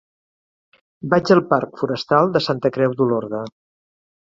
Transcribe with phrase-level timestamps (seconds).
[1.11, 3.49] Vaig al parc Forestal de Santa Creu d'Olorda.